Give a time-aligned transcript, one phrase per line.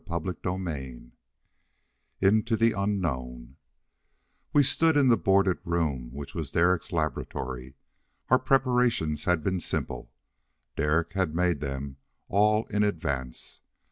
[0.07, 1.11] CHAPTER III
[2.21, 3.57] Into the Unknown
[4.51, 7.75] We stood in the boarded room which was Derek's laboratory.
[8.31, 10.11] Our preparations had been simple:
[10.75, 11.97] Derek had made them
[12.29, 13.61] all in advance.